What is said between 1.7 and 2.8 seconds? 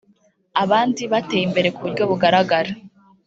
ku buryo bugaragara